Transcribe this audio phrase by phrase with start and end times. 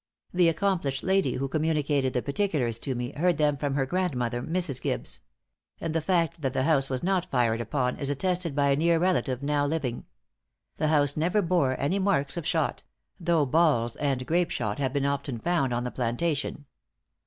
[0.33, 4.81] The accomplished lady who communicated the particulars to me, heard them from her grandmother, Mrs.
[4.81, 5.21] Gibbes;
[5.79, 8.97] and the fact that the house was not fired upon, is attested by a near
[8.97, 10.05] relative now living.
[10.77, 12.81] The house never bore any marks of shot;
[13.19, 16.65] though balls and grape shot have been often found on the plantation.